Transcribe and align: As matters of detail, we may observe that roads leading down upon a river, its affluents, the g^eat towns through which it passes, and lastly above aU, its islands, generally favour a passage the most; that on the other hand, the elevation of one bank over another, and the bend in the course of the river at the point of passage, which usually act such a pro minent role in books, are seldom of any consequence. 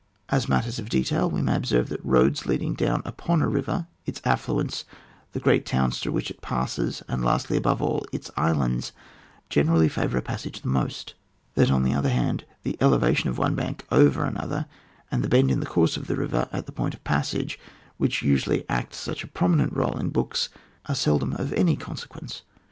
As 0.29 0.49
matters 0.49 0.79
of 0.79 0.89
detail, 0.89 1.29
we 1.29 1.43
may 1.43 1.55
observe 1.55 1.89
that 1.89 2.03
roads 2.03 2.47
leading 2.47 2.73
down 2.73 3.03
upon 3.05 3.43
a 3.43 3.47
river, 3.47 3.85
its 4.03 4.19
affluents, 4.25 4.83
the 5.33 5.39
g^eat 5.39 5.63
towns 5.63 5.99
through 5.99 6.13
which 6.13 6.31
it 6.31 6.41
passes, 6.41 7.03
and 7.07 7.23
lastly 7.23 7.55
above 7.55 7.83
aU, 7.83 8.01
its 8.11 8.31
islands, 8.35 8.93
generally 9.51 9.87
favour 9.87 10.17
a 10.17 10.21
passage 10.23 10.61
the 10.63 10.67
most; 10.69 11.13
that 11.53 11.69
on 11.69 11.83
the 11.83 11.93
other 11.93 12.09
hand, 12.09 12.45
the 12.63 12.77
elevation 12.81 13.29
of 13.29 13.37
one 13.37 13.53
bank 13.53 13.85
over 13.91 14.25
another, 14.25 14.65
and 15.11 15.23
the 15.23 15.29
bend 15.29 15.51
in 15.51 15.59
the 15.59 15.67
course 15.67 15.95
of 15.95 16.07
the 16.07 16.15
river 16.15 16.49
at 16.51 16.65
the 16.65 16.71
point 16.71 16.95
of 16.95 17.03
passage, 17.03 17.59
which 17.97 18.23
usually 18.23 18.67
act 18.67 18.95
such 18.95 19.23
a 19.23 19.27
pro 19.27 19.49
minent 19.49 19.69
role 19.75 19.99
in 19.99 20.09
books, 20.09 20.49
are 20.87 20.95
seldom 20.95 21.31
of 21.33 21.53
any 21.53 21.75
consequence. 21.75 22.41